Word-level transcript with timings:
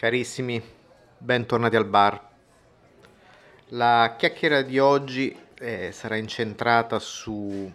Carissimi, 0.00 0.58
bentornati 1.18 1.76
al 1.76 1.84
bar. 1.84 2.28
La 3.66 4.14
chiacchiera 4.16 4.62
di 4.62 4.78
oggi 4.78 5.38
eh, 5.58 5.92
sarà 5.92 6.16
incentrata 6.16 6.98
su 6.98 7.70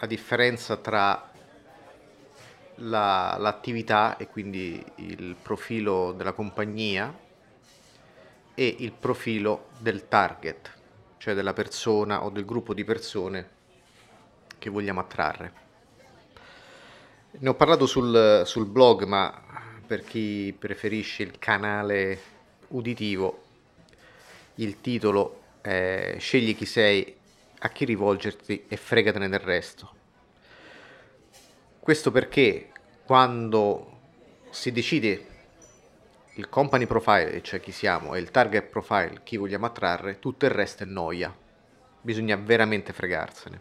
la 0.00 0.06
differenza 0.08 0.78
tra 0.78 1.30
la- 2.74 3.36
l'attività 3.38 4.16
e 4.16 4.26
quindi 4.26 4.84
il 4.96 5.36
profilo 5.40 6.10
della 6.10 6.32
compagnia 6.32 7.16
e 8.52 8.76
il 8.80 8.90
profilo 8.90 9.68
del 9.78 10.08
target, 10.08 10.72
cioè 11.18 11.34
della 11.34 11.52
persona 11.52 12.24
o 12.24 12.30
del 12.30 12.44
gruppo 12.44 12.74
di 12.74 12.82
persone 12.82 13.48
che 14.58 14.70
vogliamo 14.70 14.98
attrarre. 14.98 15.52
Ne 17.30 17.48
ho 17.48 17.54
parlato 17.54 17.86
sul, 17.86 18.42
sul 18.44 18.66
blog, 18.66 19.04
ma 19.04 19.70
per 19.92 20.04
chi 20.04 20.56
preferisce 20.58 21.22
il 21.22 21.38
canale 21.38 22.18
uditivo, 22.68 23.42
il 24.54 24.80
titolo 24.80 25.42
è 25.60 26.16
Scegli 26.18 26.56
chi 26.56 26.64
sei, 26.64 27.14
a 27.58 27.68
chi 27.68 27.84
rivolgerti 27.84 28.64
e 28.68 28.76
fregatene 28.78 29.28
del 29.28 29.40
resto. 29.40 29.94
Questo 31.78 32.10
perché 32.10 32.70
quando 33.04 33.98
si 34.48 34.72
decide 34.72 35.26
il 36.36 36.48
company 36.48 36.86
profile, 36.86 37.42
cioè 37.42 37.60
chi 37.60 37.70
siamo, 37.70 38.14
e 38.14 38.20
il 38.20 38.30
target 38.30 38.70
profile, 38.70 39.20
chi 39.22 39.36
vogliamo 39.36 39.66
attrarre, 39.66 40.18
tutto 40.18 40.46
il 40.46 40.52
resto 40.52 40.84
è 40.84 40.86
noia. 40.86 41.36
Bisogna 42.00 42.36
veramente 42.36 42.94
fregarsene. 42.94 43.60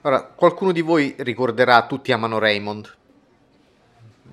Ora, 0.00 0.22
qualcuno 0.22 0.72
di 0.72 0.80
voi 0.80 1.14
ricorderà 1.18 1.86
tutti 1.86 2.12
amano 2.12 2.38
Raymond, 2.38 2.94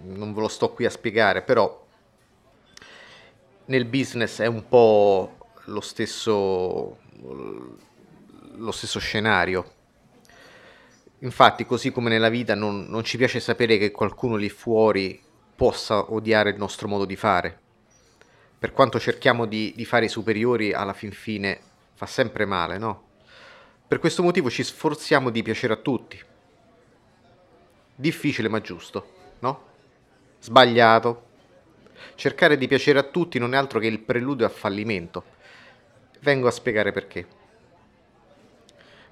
non 0.03 0.33
ve 0.33 0.41
lo 0.41 0.47
sto 0.47 0.71
qui 0.71 0.85
a 0.85 0.89
spiegare, 0.89 1.41
però 1.41 1.81
nel 3.65 3.85
business 3.85 4.41
è 4.41 4.45
un 4.45 4.67
po' 4.67 5.37
lo 5.65 5.81
stesso, 5.81 6.97
lo 7.21 8.71
stesso 8.71 8.99
scenario. 8.99 9.71
Infatti, 11.19 11.65
così 11.65 11.91
come 11.91 12.09
nella 12.09 12.29
vita, 12.29 12.53
non, 12.53 12.85
non 12.89 13.03
ci 13.03 13.17
piace 13.17 13.39
sapere 13.39 13.77
che 13.77 13.91
qualcuno 13.91 14.35
lì 14.35 14.49
fuori 14.49 15.21
possa 15.55 16.11
odiare 16.11 16.49
il 16.49 16.57
nostro 16.57 16.87
modo 16.87 17.05
di 17.05 17.15
fare. 17.15 17.59
Per 18.59 18.73
quanto 18.73 18.99
cerchiamo 18.99 19.45
di, 19.45 19.73
di 19.75 19.85
fare 19.85 20.05
i 20.05 20.09
superiori, 20.09 20.73
alla 20.73 20.93
fin 20.93 21.11
fine 21.11 21.59
fa 21.93 22.05
sempre 22.05 22.45
male, 22.45 22.77
no? 22.77 23.11
Per 23.87 23.99
questo 23.99 24.23
motivo 24.23 24.49
ci 24.49 24.63
sforziamo 24.63 25.29
di 25.29 25.43
piacere 25.43 25.73
a 25.73 25.77
tutti. 25.77 26.19
Difficile 27.95 28.49
ma 28.49 28.59
giusto? 28.59 29.22
Sbagliato. 30.43 31.27
Cercare 32.15 32.57
di 32.57 32.67
piacere 32.67 32.99
a 32.99 33.03
tutti 33.03 33.39
non 33.39 33.53
è 33.53 33.57
altro 33.57 33.79
che 33.79 33.87
il 33.87 34.01
preludio 34.01 34.45
al 34.45 34.51
fallimento. 34.51 35.23
Vengo 36.19 36.49
a 36.49 36.51
spiegare 36.51 36.91
perché. 36.91 37.25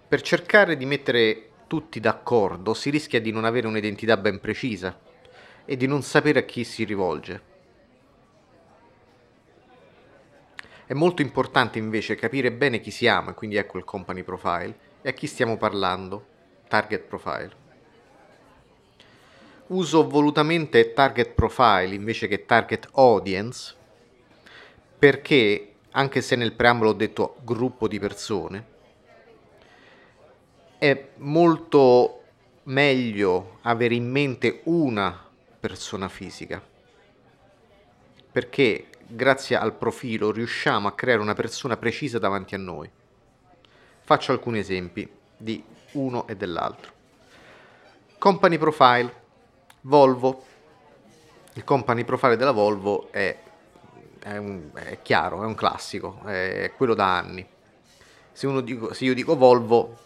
Per 0.09 0.22
cercare 0.24 0.76
di 0.76 0.86
mettere 0.86 1.52
tutti 1.68 2.02
d'accordo 2.02 2.74
si 2.74 2.90
rischia 2.90 3.22
di 3.22 3.32
non 3.32 3.46
avere 3.46 3.68
un'identità 3.68 4.18
ben 4.18 4.42
precisa 4.42 5.00
e 5.64 5.78
di 5.78 5.88
non 5.88 6.02
sapere 6.02 6.40
a 6.40 6.44
chi 6.44 6.66
si 6.66 6.84
rivolge. 6.84 7.42
È 10.86 10.94
molto 10.94 11.22
importante 11.22 11.80
invece 11.80 12.16
capire 12.16 12.52
bene 12.52 12.82
chi 12.82 12.92
siamo, 12.92 13.30
e 13.30 13.34
quindi 13.36 13.56
ecco 13.56 13.78
il 13.78 13.86
company 13.86 14.24
profile, 14.24 14.78
e 15.02 15.08
a 15.08 15.14
chi 15.14 15.28
stiamo 15.28 15.56
parlando, 15.56 16.26
target 16.68 17.04
profile. 17.04 17.61
Uso 19.72 20.06
volutamente 20.06 20.92
target 20.92 21.30
profile 21.30 21.96
invece 21.96 22.28
che 22.28 22.46
target 22.46 22.90
audience 22.92 23.74
perché, 25.00 25.76
anche 25.92 26.20
se 26.20 26.36
nel 26.36 26.52
preambolo 26.52 26.90
ho 26.90 26.94
detto 26.94 27.38
gruppo 27.44 27.88
di 27.88 27.98
persone, 27.98 28.66
è 30.78 31.12
molto 31.20 32.22
meglio 32.64 33.60
avere 33.62 33.96
in 33.96 34.12
mente 34.12 34.60
una 34.66 35.18
persona 35.58 36.10
fisica 36.10 36.62
perché 38.30 38.88
grazie 39.08 39.56
al 39.56 39.74
profilo 39.74 40.31
riusciamo 40.31 40.90
a 40.90 40.96
creare 40.96 41.22
una 41.22 41.34
persona 41.34 41.78
precisa 41.78 42.20
davanti 42.20 42.56
a 42.56 42.58
noi. 42.58 42.90
Faccio 44.02 44.34
alcuni 44.34 44.60
esempi 44.60 45.10
di 45.38 45.64
uno 45.94 46.28
e 46.28 46.36
dell'altro. 46.36 46.92
Company 48.18 48.58
profile, 48.58 49.20
Volvo. 49.81 50.44
Il 51.53 51.64
company 51.64 52.06
profile 52.06 52.38
della 52.38 52.52
Volvo 52.52 53.12
è, 53.12 53.38
è, 54.19 54.38
un, 54.38 54.69
è 54.74 55.02
chiaro, 55.02 55.44
è 55.44 55.46
un 55.46 55.56
classico, 55.56 56.22
è 56.25 56.72
quello 56.78 56.94
da 56.94 57.18
anni. 57.18 57.46
Se, 58.31 58.64
dico, 58.64 58.94
se 58.94 59.06
io 59.06 59.14
dico 59.14 59.36
Volvo, 59.36 59.97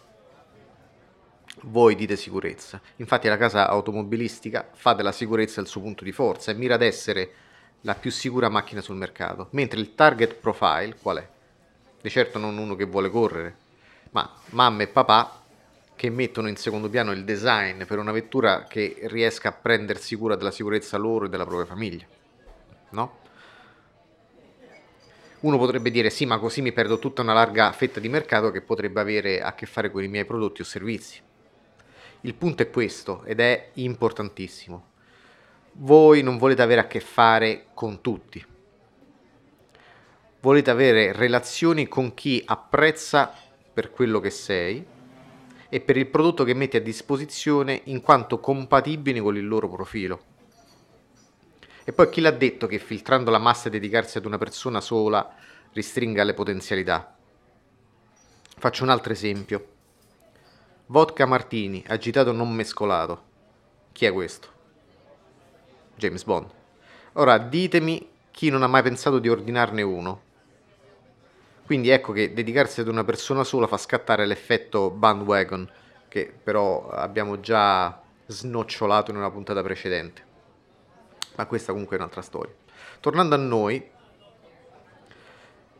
voi 1.64 1.94
dite 1.94 2.16
sicurezza. 2.16 2.80
Infatti 2.96 3.28
la 3.28 3.36
casa 3.36 3.68
automobilistica 3.68 4.68
fa 4.72 4.94
della 4.94 5.12
sicurezza 5.12 5.60
il 5.60 5.68
suo 5.68 5.80
punto 5.80 6.04
di 6.04 6.12
forza 6.12 6.50
e 6.50 6.54
mira 6.54 6.74
ad 6.74 6.82
essere 6.82 7.30
la 7.82 7.94
più 7.94 8.10
sicura 8.10 8.48
macchina 8.48 8.80
sul 8.80 8.96
mercato, 8.96 9.48
mentre 9.50 9.78
il 9.78 9.94
target 9.94 10.34
profile 10.34 10.96
qual 11.00 11.18
è? 11.18 11.28
Di 12.00 12.10
certo 12.10 12.38
non 12.38 12.58
uno 12.58 12.74
che 12.74 12.84
vuole 12.84 13.10
correre, 13.10 13.56
ma 14.10 14.28
mamma 14.50 14.82
e 14.82 14.88
papà 14.88 15.44
che 15.96 16.10
mettono 16.10 16.48
in 16.48 16.56
secondo 16.56 16.88
piano 16.88 17.12
il 17.12 17.24
design 17.24 17.84
per 17.84 17.98
una 17.98 18.12
vettura 18.12 18.64
che 18.68 18.96
riesca 19.04 19.48
a 19.48 19.52
prendersi 19.52 20.14
cura 20.14 20.36
della 20.36 20.50
sicurezza 20.50 20.96
loro 20.96 21.24
e 21.24 21.28
della 21.28 21.44
propria 21.44 21.66
famiglia. 21.66 22.06
No? 22.90 23.18
Uno 25.40 25.58
potrebbe 25.58 25.90
dire 25.90 26.10
sì, 26.10 26.26
ma 26.26 26.38
così 26.38 26.62
mi 26.62 26.72
perdo 26.72 26.98
tutta 26.98 27.22
una 27.22 27.32
larga 27.32 27.72
fetta 27.72 27.98
di 27.98 28.08
mercato 28.08 28.50
che 28.50 28.60
potrebbe 28.60 29.00
avere 29.00 29.42
a 29.42 29.54
che 29.54 29.66
fare 29.66 29.90
con 29.90 30.02
i 30.02 30.08
miei 30.08 30.24
prodotti 30.24 30.60
o 30.60 30.64
servizi. 30.64 31.20
Il 32.20 32.34
punto 32.34 32.62
è 32.62 32.70
questo 32.70 33.24
ed 33.24 33.40
è 33.40 33.70
importantissimo 33.74 34.94
voi 35.78 36.22
non 36.22 36.38
volete 36.38 36.62
avere 36.62 36.80
a 36.80 36.86
che 36.86 37.00
fare 37.00 37.66
con 37.74 38.00
tutti. 38.00 38.44
Volete 40.40 40.70
avere 40.70 41.12
relazioni 41.12 41.88
con 41.88 42.14
chi 42.14 42.42
apprezza 42.44 43.32
per 43.72 43.90
quello 43.90 44.20
che 44.20 44.30
sei 44.30 44.94
e 45.68 45.80
per 45.80 45.96
il 45.96 46.06
prodotto 46.06 46.44
che 46.44 46.54
metti 46.54 46.76
a 46.76 46.80
disposizione 46.80 47.82
in 47.84 48.00
quanto 48.00 48.40
compatibili 48.40 49.20
con 49.20 49.36
il 49.36 49.46
loro 49.46 49.68
profilo. 49.68 50.34
E 51.84 51.92
poi 51.92 52.08
chi 52.08 52.20
l'ha 52.20 52.30
detto 52.30 52.66
che 52.66 52.78
filtrando 52.78 53.30
la 53.30 53.38
massa 53.38 53.68
e 53.68 53.70
dedicarsi 53.70 54.18
ad 54.18 54.24
una 54.24 54.38
persona 54.38 54.80
sola 54.80 55.34
ristringa 55.72 56.24
le 56.24 56.34
potenzialità? 56.34 57.16
Faccio 58.58 58.82
un 58.82 58.90
altro 58.90 59.12
esempio. 59.12 59.68
Vodka 60.86 61.26
martini, 61.26 61.84
agitato 61.86 62.32
non 62.32 62.52
mescolato. 62.52 63.22
Chi 63.92 64.04
è 64.04 64.12
questo? 64.12 64.48
James 65.96 66.24
Bond. 66.24 66.50
Ora 67.14 67.38
ditemi 67.38 68.08
chi 68.30 68.50
non 68.50 68.62
ha 68.62 68.66
mai 68.66 68.82
pensato 68.82 69.18
di 69.18 69.28
ordinarne 69.28 69.82
uno. 69.82 70.20
Quindi 71.66 71.90
ecco 71.90 72.12
che 72.12 72.32
dedicarsi 72.32 72.80
ad 72.80 72.86
una 72.86 73.02
persona 73.02 73.42
sola 73.42 73.66
fa 73.66 73.76
scattare 73.76 74.24
l'effetto 74.24 74.88
bandwagon, 74.88 75.68
che 76.06 76.32
però 76.40 76.88
abbiamo 76.90 77.40
già 77.40 78.00
snocciolato 78.26 79.10
in 79.10 79.16
una 79.16 79.32
puntata 79.32 79.62
precedente. 79.64 80.22
Ma 81.34 81.46
questa 81.46 81.72
comunque 81.72 81.96
è 81.96 81.98
un'altra 81.98 82.22
storia. 82.22 82.54
Tornando 83.00 83.34
a 83.34 83.38
noi, 83.38 83.84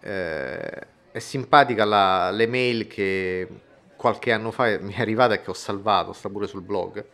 eh, 0.01 0.87
è 1.13 1.19
simpatica 1.21 1.85
la, 1.85 2.31
l'email 2.33 2.89
che 2.89 3.49
qualche 3.97 4.33
anno 4.33 4.51
fa 4.51 4.79
mi 4.81 4.93
è 4.93 5.01
arrivata 5.01 5.35
e 5.35 5.41
che 5.41 5.51
ho 5.51 5.55
salvato, 5.55 6.13
sta 6.13 6.29
pure 6.29 6.49
sul 6.49 6.63
blog, 6.63 7.05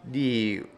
di 0.00 0.68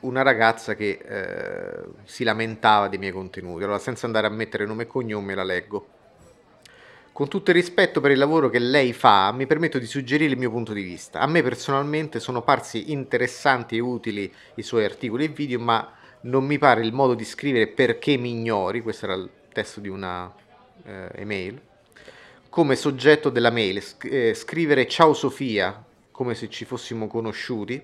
una 0.00 0.22
ragazza 0.22 0.74
che 0.74 1.00
eh, 1.04 1.84
si 2.04 2.24
lamentava 2.24 2.88
dei 2.88 2.98
miei 2.98 3.12
contenuti. 3.12 3.62
Allora, 3.62 3.78
senza 3.78 4.06
andare 4.06 4.26
a 4.26 4.30
mettere 4.30 4.64
nome 4.64 4.84
e 4.84 4.86
cognome, 4.86 5.34
la 5.34 5.44
leggo. 5.44 5.88
Con 7.16 7.28
tutto 7.28 7.48
il 7.48 7.56
rispetto 7.56 8.02
per 8.02 8.10
il 8.10 8.18
lavoro 8.18 8.50
che 8.50 8.58
lei 8.58 8.92
fa, 8.92 9.32
mi 9.32 9.46
permetto 9.46 9.78
di 9.78 9.86
suggerire 9.86 10.30
il 10.30 10.38
mio 10.38 10.50
punto 10.50 10.74
di 10.74 10.82
vista. 10.82 11.20
A 11.20 11.26
me 11.26 11.42
personalmente 11.42 12.20
sono 12.20 12.42
parsi 12.42 12.92
interessanti 12.92 13.78
e 13.78 13.80
utili 13.80 14.30
i 14.56 14.62
suoi 14.62 14.84
articoli 14.84 15.24
e 15.24 15.28
video, 15.28 15.58
ma 15.58 15.94
non 16.24 16.44
mi 16.44 16.58
pare 16.58 16.82
il 16.82 16.92
modo 16.92 17.14
di 17.14 17.24
scrivere 17.24 17.68
perché 17.68 18.18
mi 18.18 18.32
ignori, 18.32 18.82
questo 18.82 19.06
era 19.06 19.14
il 19.14 19.30
testo 19.50 19.80
di 19.80 19.88
una 19.88 20.30
eh, 20.84 21.08
email, 21.14 21.58
come 22.50 22.76
soggetto 22.76 23.30
della 23.30 23.50
mail, 23.50 23.82
eh, 24.02 24.34
scrivere 24.34 24.86
ciao 24.86 25.14
Sofia 25.14 25.82
come 26.10 26.34
se 26.34 26.50
ci 26.50 26.66
fossimo 26.66 27.06
conosciuti 27.06 27.82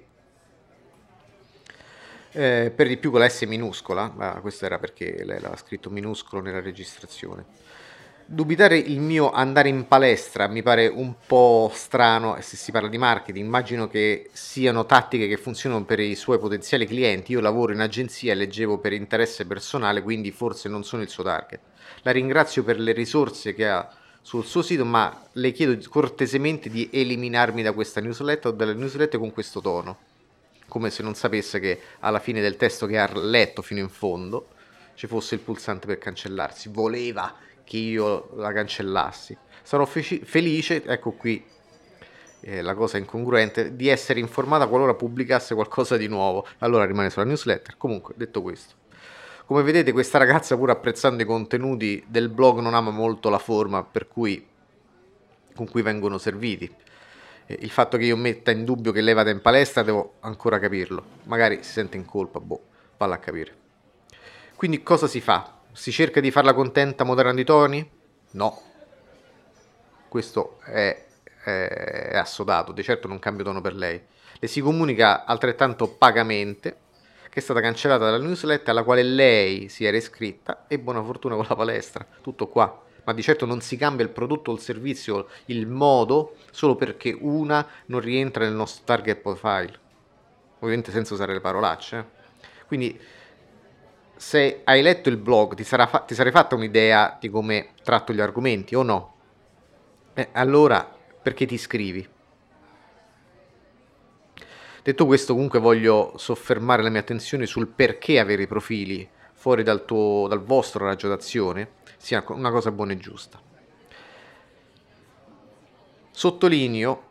eh, 2.32 2.73
per 2.76 2.87
di 2.87 2.99
più 2.99 3.11
con 3.11 3.20
la 3.20 3.31
S 3.31 3.44
minuscola, 3.44 4.12
ma 4.14 4.38
questo 4.43 4.67
era 4.67 4.79
perché 4.79 5.25
lei 5.25 5.40
l'ha 5.40 5.56
scritto 5.56 5.88
minuscolo 5.88 6.43
nella 6.43 6.61
registrazione. 6.61 7.81
Dubitare 8.24 8.78
il 8.78 9.00
mio 9.00 9.30
andare 9.30 9.69
in 9.69 9.86
palestra 9.86 10.46
mi 10.46 10.62
pare 10.62 10.86
un 10.86 11.14
po' 11.26 11.70
strano 11.74 12.36
se 12.40 12.56
si 12.56 12.70
parla 12.70 12.88
di 12.88 12.96
marketing. 12.96 13.44
Immagino 13.44 13.88
che 13.88 14.30
siano 14.32 14.86
tattiche 14.86 15.28
che 15.28 15.36
funzionano 15.36 15.84
per 15.84 15.98
i 16.00 16.14
suoi 16.14 16.38
potenziali 16.38 16.86
clienti. 16.86 17.32
Io 17.32 17.40
lavoro 17.40 17.72
in 17.72 17.80
agenzia 17.80 18.32
e 18.32 18.36
leggevo 18.36 18.78
per 18.78 18.92
interesse 18.92 19.44
personale, 19.44 20.02
quindi 20.02 20.30
forse 20.30 20.69
non 20.69 20.84
sono 20.84 21.02
il 21.02 21.08
suo 21.08 21.24
target. 21.24 21.60
La 22.02 22.12
ringrazio 22.12 22.62
per 22.62 22.78
le 22.78 22.92
risorse 22.92 23.54
che 23.54 23.69
ha 23.69 23.90
sul 24.22 24.44
suo 24.44 24.62
sito, 24.62 24.84
ma 24.84 25.26
le 25.32 25.50
chiedo 25.50 25.76
cortesemente 25.90 26.70
di 26.70 26.88
eliminarmi 26.92 27.62
da 27.62 27.72
questa 27.72 28.00
newsletter 28.00 28.52
o 28.52 28.54
dalle 28.54 28.74
newsletter 28.74 29.19
con 29.19 29.32
questo 29.32 29.60
tono. 29.60 29.98
Come 30.69 30.90
se 30.90 31.02
non 31.02 31.14
sapesse 31.14 31.60
che 31.60 31.80
alla 32.00 32.20
fine 32.20 32.40
del 32.40 32.56
testo 32.56 32.86
che 32.86 32.98
ha 32.98 33.10
letto 33.12 33.62
fino 33.62 33.80
in 33.80 33.88
fondo 33.90 34.48
ci 34.94 35.06
fosse 35.06 35.34
il 35.34 35.40
pulsante 35.40 35.86
per 35.86 35.98
cancellarsi. 35.98 36.69
Voleva 36.69 37.34
che 37.72 37.78
io 37.78 38.28
la 38.34 38.52
cancellassi. 38.52 39.34
Sarò 39.62 39.86
fe- 39.86 40.20
felice, 40.24 40.84
ecco 40.84 41.12
qui 41.12 41.42
eh, 42.40 42.60
la 42.60 42.74
cosa 42.74 42.98
incongruente, 42.98 43.74
di 43.74 43.88
essere 43.88 44.20
informata 44.20 44.66
qualora 44.66 44.92
pubblicasse 44.92 45.54
qualcosa 45.54 45.96
di 45.96 46.06
nuovo. 46.06 46.46
Allora 46.58 46.84
rimane 46.84 47.08
sulla 47.08 47.24
newsletter. 47.24 47.78
Comunque, 47.78 48.12
detto 48.14 48.42
questo. 48.42 48.74
Come 49.46 49.62
vedete 49.62 49.90
questa 49.92 50.19
ragazza 50.19 50.54
pur 50.54 50.69
apprezzando 50.69 51.22
i 51.22 51.24
contenuti 51.24 52.04
del 52.06 52.28
blog 52.28 52.58
non 52.58 52.74
ama 52.74 52.90
molto 52.90 53.30
la 53.30 53.38
forma 53.38 53.82
per 53.82 54.06
cui, 54.06 54.46
con 55.54 55.66
cui 55.66 55.80
vengono 55.80 56.19
serviti. 56.19 56.70
Eh, 57.46 57.58
il 57.58 57.70
fatto 57.70 57.96
che 57.96 58.04
io 58.04 58.19
metta 58.19 58.50
in 58.50 58.66
dubbio 58.66 58.92
che 58.92 59.00
lei 59.00 59.14
vada 59.14 59.30
in 59.30 59.40
palestra 59.40 59.82
devo 59.82 60.16
ancora 60.20 60.58
capirlo. 60.58 61.02
Magari 61.22 61.62
si 61.62 61.72
sente 61.72 61.96
in 61.96 62.04
colpa, 62.04 62.38
boh, 62.38 62.64
valla 62.98 63.14
a 63.14 63.19
capire. 63.19 63.56
Quindi 64.56 64.82
cosa 64.82 65.06
si 65.06 65.22
fa? 65.22 65.60
Si 65.72 65.90
cerca 65.90 66.20
di 66.20 66.30
farla 66.30 66.52
contenta 66.52 67.02
moderando 67.02 67.40
i 67.40 67.44
toni? 67.44 67.90
No. 68.32 68.60
Questo 70.06 70.58
è, 70.64 71.04
è, 71.42 71.50
è 71.50 72.16
assodato, 72.16 72.72
di 72.72 72.82
certo 72.82 73.08
non 73.08 73.19
cambio 73.19 73.44
tono 73.44 73.62
per 73.62 73.74
lei. 73.74 74.00
Le 74.38 74.46
si 74.48 74.60
comunica 74.60 75.24
altrettanto 75.24 75.88
pagamente 75.88 76.76
che 77.30 77.40
è 77.40 77.42
stata 77.42 77.62
cancellata 77.62 78.04
dalla 78.04 78.19
newsletter 78.19 78.69
alla 78.69 78.82
quale 78.82 79.02
lei 79.02 79.70
si 79.70 79.86
era 79.86 79.96
iscritta 79.96 80.66
e 80.69 80.78
buona 80.78 81.02
fortuna 81.02 81.36
con 81.36 81.46
la 81.48 81.56
palestra. 81.56 82.06
Tutto 82.20 82.48
qua. 82.48 82.82
Ma 83.04 83.14
di 83.14 83.22
certo 83.22 83.46
non 83.46 83.62
si 83.62 83.78
cambia 83.78 84.04
il 84.04 84.10
prodotto 84.10 84.50
o 84.50 84.54
il 84.54 84.60
servizio, 84.60 85.28
il 85.46 85.66
modo, 85.66 86.36
solo 86.50 86.76
perché 86.76 87.16
una 87.19 87.66
non 87.86 88.00
rientra 88.00 88.44
nel 88.44 88.52
nostro 88.52 88.84
target 88.84 89.20
profile. 89.20 89.72
Ovviamente 90.58 90.90
senza 90.90 91.14
usare 91.14 91.32
le 91.32 91.40
parolacce. 91.40 91.96
Eh. 91.96 92.04
Quindi 92.66 93.00
se 94.22 94.60
hai 94.62 94.82
letto 94.82 95.08
il 95.08 95.16
blog 95.16 95.56
ti, 95.56 95.64
sarà 95.64 95.88
fa- 95.88 95.98
ti 95.98 96.14
sarai 96.14 96.30
fatta 96.30 96.54
un'idea 96.54 97.19
di 97.20 97.28
come 97.28 97.70
tratto 97.82 98.12
gli 98.12 98.20
argomenti 98.20 98.76
o 98.76 98.84
no? 98.84 99.14
Eh, 100.14 100.28
allora 100.30 100.88
perché 101.20 101.44
ti 101.44 101.54
iscrivi? 101.54 102.08
Detto 104.84 105.06
questo, 105.06 105.32
comunque 105.32 105.58
voglio 105.58 106.12
soffermare 106.19 106.84
la 106.84 106.88
mia 106.88 107.00
attenzione 107.00 107.46
sul 107.46 107.66
perché 107.66 108.20
avere 108.20 108.42
i 108.42 108.46
profili 108.46 109.08
fuori 109.32 109.64
dal, 109.64 109.84
tuo, 109.84 110.28
dal 110.28 110.40
vostro 110.40 110.86
raggio 110.86 111.08
d'azione 111.08 111.72
sia 111.96 112.24
una 112.28 112.52
cosa 112.52 112.70
buona 112.70 112.92
e 112.92 112.98
giusta. 112.98 113.40
Sottolineo 116.12 117.02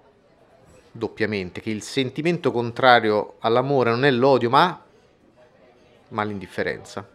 doppiamente 0.93 1.59
che 1.59 1.71
il 1.71 1.81
sentimento 1.81 2.53
contrario 2.53 3.35
all'amore 3.39 3.89
non 3.89 4.05
è 4.05 4.11
l'odio, 4.11 4.49
ma 4.49 4.85
ma 6.11 6.23
l'indifferenza. 6.23 7.07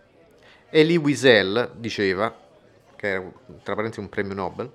Elie 0.69 0.97
Wiesel 0.97 1.73
diceva, 1.77 2.35
che 2.97 3.09
era 3.09 3.33
tra 3.63 3.75
parentesi 3.75 4.01
un 4.01 4.09
premio 4.09 4.35
Nobel, 4.35 4.71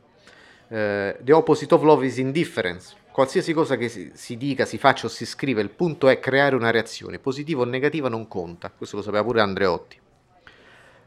eh, 0.70 1.18
The 1.22 1.34
opposite 1.34 1.74
of 1.74 1.84
love 1.84 2.06
is 2.06 2.18
indifference. 2.18 2.96
Qualsiasi 3.12 3.52
cosa 3.54 3.76
che 3.76 3.90
si, 3.90 4.12
si, 4.14 4.38
dica, 4.38 4.66
si 4.66 4.78
faccia 4.78 5.08
o 5.08 5.10
si 5.10 5.26
scriva, 5.26 5.60
il 5.60 5.70
punto 5.70 6.08
è 6.08 6.20
creare 6.20 6.56
una 6.56 6.72
reazione, 6.72 7.20
positiva 7.20 7.62
o 7.62 7.66
negativa 7.66 8.08
non 8.08 8.28
conta. 8.28 8.72
Questo 8.76 8.96
lo 8.96 9.02
sapeva 9.02 9.24
pure 9.24 9.42
Andreotti. 9.42 10.00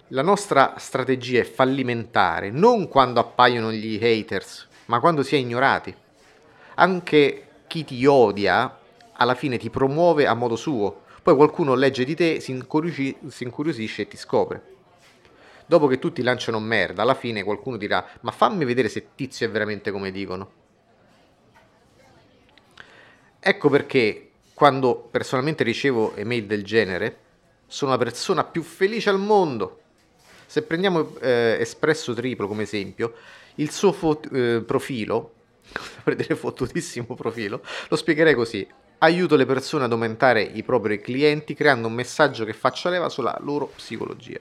La 0.08 0.22
nostra 0.22 0.75
strategia 0.76 1.40
è 1.40 1.44
fallimentare 1.44 2.50
non 2.50 2.88
quando 2.88 3.20
appaiono 3.20 3.72
gli 3.72 3.99
haters, 4.05 4.69
ma 4.87 5.00
quando 5.00 5.22
si 5.22 5.34
è 5.34 5.38
ignorati. 5.38 5.94
Anche 6.75 7.46
chi 7.66 7.84
ti 7.84 8.05
odia 8.05 8.78
alla 9.12 9.34
fine 9.34 9.56
ti 9.56 9.70
promuove 9.70 10.26
a 10.26 10.34
modo 10.34 10.56
suo, 10.56 11.04
poi 11.25 11.35
qualcuno 11.37 11.75
legge 11.75 12.05
di 12.05 12.15
te, 12.15 12.38
si, 12.38 12.50
incuriosisce, 12.50 13.17
si 13.29 13.44
incuriosisce 13.44 14.03
e 14.03 14.09
ti 14.09 14.19
scopre. 14.19 14.73
Dopo 15.65 15.87
che 15.87 15.99
tutti 15.99 16.21
lanciano 16.21 16.61
merda, 16.61 17.00
alla 17.00 17.15
fine 17.15 17.43
qualcuno 17.43 17.79
dirà: 17.79 18.06
Ma 18.21 18.31
fammi 18.31 18.67
vedere 18.67 18.91
se 18.91 19.06
tizio 19.15 19.47
è 19.47 19.50
veramente 19.50 19.91
come 19.91 20.11
dicono. 20.11 20.50
Ecco 23.41 23.71
perché 23.71 24.32
quando 24.53 25.09
personalmente 25.11 25.65
ricevo 25.65 26.15
email 26.15 26.44
del 26.44 26.62
genere, 26.62 27.19
sono 27.67 27.93
la 27.93 27.99
persona 27.99 28.44
più 28.44 28.62
felice 28.62 29.09
al 29.09 29.19
mondo. 29.19 29.81
Se 30.44 30.61
prendiamo 30.61 31.17
eh, 31.21 31.56
Espresso 31.59 32.12
Triplo 32.12 32.47
come 32.47 32.65
esempio, 32.65 33.15
il 33.55 33.71
suo 33.71 33.93
fo- 33.93 34.21
eh, 34.31 34.61
profilo, 34.61 35.32
per 36.05 36.17
dire 36.17 36.37
fottutissimo 36.37 37.15
profilo, 37.15 37.62
lo 37.88 37.97
spiegherei 37.97 38.35
così 38.35 38.69
aiuto 39.05 39.37
le 39.37 39.47
persone 39.47 39.85
ad 39.85 39.93
aumentare 39.93 40.43
i 40.43 40.62
propri 40.62 41.01
clienti 41.01 41.55
creando 41.55 41.89
un 41.89 41.95
messaggio 41.95 42.45
che 42.45 42.53
faccia 42.53 42.91
leva 42.91 43.09
sulla 43.09 43.37
loro 43.41 43.67
psicologia. 43.67 44.41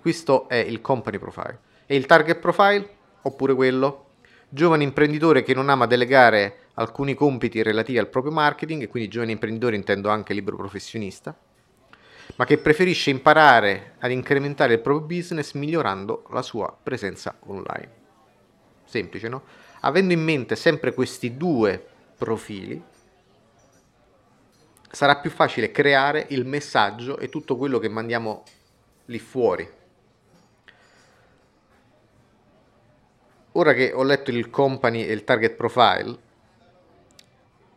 Questo 0.00 0.48
è 0.48 0.56
il 0.56 0.80
company 0.80 1.18
profile. 1.18 1.58
E 1.86 1.96
il 1.96 2.06
target 2.06 2.38
profile? 2.38 2.88
Oppure 3.22 3.54
quello? 3.54 4.06
Giovane 4.48 4.84
imprenditore 4.84 5.42
che 5.42 5.54
non 5.54 5.68
ama 5.68 5.86
delegare 5.86 6.68
alcuni 6.74 7.14
compiti 7.14 7.62
relativi 7.62 7.98
al 7.98 8.08
proprio 8.08 8.32
marketing, 8.32 8.82
e 8.82 8.88
quindi 8.88 9.08
giovane 9.08 9.32
imprenditore 9.32 9.76
intendo 9.76 10.08
anche 10.08 10.34
libero 10.34 10.56
professionista, 10.56 11.36
ma 12.36 12.44
che 12.44 12.58
preferisce 12.58 13.10
imparare 13.10 13.94
ad 13.98 14.10
incrementare 14.10 14.74
il 14.74 14.80
proprio 14.80 15.06
business 15.06 15.52
migliorando 15.52 16.24
la 16.30 16.42
sua 16.42 16.74
presenza 16.80 17.36
online. 17.46 17.90
Semplice, 18.84 19.28
no? 19.28 19.42
Avendo 19.80 20.12
in 20.12 20.22
mente 20.22 20.54
sempre 20.54 20.94
questi 20.94 21.36
due 21.36 21.88
profili, 22.16 22.82
sarà 24.92 25.16
più 25.16 25.30
facile 25.30 25.70
creare 25.70 26.26
il 26.30 26.44
messaggio 26.44 27.18
e 27.18 27.30
tutto 27.30 27.56
quello 27.56 27.78
che 27.78 27.88
mandiamo 27.88 28.44
lì 29.06 29.18
fuori. 29.18 29.68
Ora 33.52 33.72
che 33.74 33.92
ho 33.92 34.02
letto 34.02 34.30
il 34.30 34.50
company 34.50 35.04
e 35.04 35.12
il 35.12 35.24
target 35.24 35.54
profile, 35.54 36.18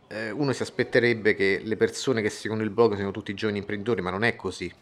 eh, 0.08 0.30
uno 0.30 0.52
si 0.52 0.62
aspetterebbe 0.62 1.34
che 1.34 1.60
le 1.62 1.76
persone 1.76 2.22
che 2.22 2.30
seguono 2.30 2.62
il 2.62 2.70
blog 2.70 2.94
siano 2.94 3.10
tutti 3.10 3.34
giovani 3.34 3.58
imprenditori, 3.58 4.00
ma 4.02 4.10
non 4.10 4.22
è 4.22 4.36
così. 4.36 4.72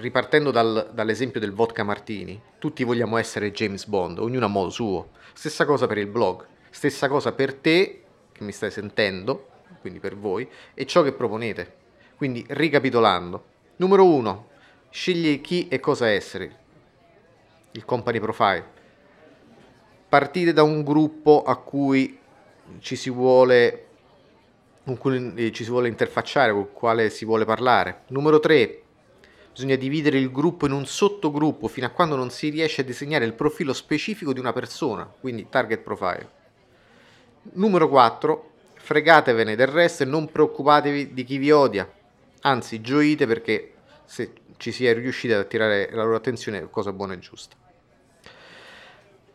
Ripartendo 0.00 0.50
dal, 0.50 0.90
dall'esempio 0.92 1.40
del 1.40 1.52
vodka 1.52 1.82
martini, 1.82 2.40
tutti 2.58 2.84
vogliamo 2.84 3.16
essere 3.16 3.50
James 3.50 3.86
Bond, 3.86 4.18
ognuno 4.18 4.44
a 4.44 4.48
modo 4.48 4.70
suo. 4.70 5.10
Stessa 5.32 5.64
cosa 5.64 5.86
per 5.86 5.98
il 5.98 6.06
blog 6.06 6.46
Stessa 6.70 7.08
cosa 7.08 7.32
per 7.32 7.54
te, 7.54 8.02
che 8.32 8.44
mi 8.44 8.52
stai 8.52 8.70
sentendo, 8.70 9.48
quindi 9.80 9.98
per 9.98 10.16
voi, 10.16 10.48
e 10.74 10.86
ciò 10.86 11.02
che 11.02 11.12
proponete. 11.12 11.78
Quindi, 12.16 12.44
ricapitolando. 12.48 13.44
Numero 13.76 14.04
uno, 14.04 14.48
scegli 14.90 15.40
chi 15.40 15.68
e 15.68 15.80
cosa 15.80 16.08
essere. 16.08 16.58
Il 17.72 17.84
company 17.84 18.20
profile. 18.20 18.78
Partite 20.08 20.52
da 20.52 20.62
un 20.62 20.82
gruppo 20.82 21.42
a 21.42 21.56
cui 21.56 22.18
ci 22.80 22.96
si 22.96 23.10
vuole 23.10 23.86
eh, 24.84 25.52
ci 25.52 25.62
si 25.62 25.70
vuole 25.70 25.88
interfacciare, 25.88 26.52
con 26.52 26.62
il 26.62 26.68
quale 26.72 27.10
si 27.10 27.24
vuole 27.24 27.44
parlare. 27.44 28.02
Numero 28.08 28.40
3. 28.40 28.82
Bisogna 29.52 29.76
dividere 29.76 30.18
il 30.18 30.30
gruppo 30.30 30.66
in 30.66 30.72
un 30.72 30.86
sottogruppo 30.86 31.68
fino 31.68 31.86
a 31.86 31.90
quando 31.90 32.16
non 32.16 32.30
si 32.30 32.48
riesce 32.48 32.80
a 32.80 32.84
disegnare 32.84 33.24
il 33.24 33.34
profilo 33.34 33.72
specifico 33.72 34.32
di 34.32 34.40
una 34.40 34.52
persona, 34.52 35.04
quindi 35.04 35.48
target 35.48 35.80
profile. 35.80 36.38
Numero 37.42 37.88
4. 37.88 38.48
Fregatevene 38.74 39.56
del 39.56 39.66
resto 39.66 40.02
e 40.02 40.06
non 40.06 40.30
preoccupatevi 40.30 41.14
di 41.14 41.24
chi 41.24 41.38
vi 41.38 41.50
odia. 41.50 41.90
Anzi, 42.42 42.82
gioite 42.82 43.26
perché 43.26 43.72
se 44.04 44.32
ci 44.58 44.72
si 44.72 44.86
è 44.86 44.92
riusciti 44.92 45.32
ad 45.32 45.40
attirare 45.40 45.88
la 45.90 46.02
loro 46.02 46.16
attenzione 46.16 46.58
è 46.58 46.70
cosa 46.70 46.92
buona 46.92 47.14
e 47.14 47.18
giusta. 47.18 47.56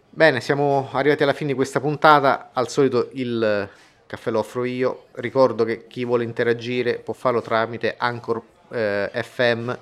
Bene, 0.09 0.39
siamo 0.39 0.89
arrivati 0.91 1.23
alla 1.23 1.33
fine 1.33 1.49
di 1.49 1.55
questa 1.55 1.79
puntata. 1.79 2.51
Al 2.53 2.69
solito 2.69 3.09
il 3.13 3.67
caffè 4.05 4.29
lo 4.29 4.39
offro 4.39 4.65
io. 4.65 5.05
Ricordo 5.13 5.63
che 5.63 5.87
chi 5.87 6.05
vuole 6.05 6.23
interagire 6.23 6.99
può 6.99 7.15
farlo 7.15 7.41
tramite 7.41 7.95
Anchor 7.97 8.41
eh, 8.69 9.09
FM, 9.11 9.73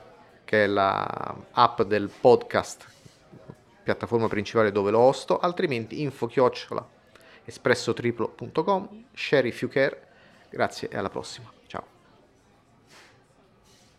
che 0.45 0.63
è 0.63 0.67
l'app 0.67 1.81
del 1.81 2.09
podcast, 2.21 2.85
piattaforma 3.83 4.29
principale 4.29 4.71
dove 4.71 4.91
lo 4.91 4.99
hosto, 4.99 5.39
altrimenti 5.39 6.01
info 6.01 6.27
chiocciola 6.27 6.92
espressotriplo.com, 7.45 9.05
share 9.13 9.47
if 9.47 9.61
you 9.61 9.69
care, 9.69 10.07
grazie 10.49 10.89
e 10.89 10.97
alla 10.97 11.09
prossima. 11.09 11.52